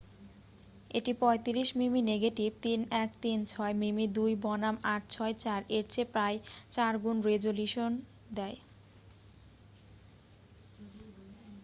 এটি 0.91 1.11
35 1.21 1.69
মিমি 1.79 2.01
নেগেটিভ 2.11 2.49
3136 2.63 3.81
মিমি2 3.81 4.17
বনাম 4.43 4.75
864 4.87 5.77
এর 5.77 5.85
চেয়ে 5.89 6.11
প্রায় 6.13 6.37
4 6.75 7.03
গুণ 7.03 7.17
রেজোলিউশন 7.29 7.91
দেয়। 8.35 8.57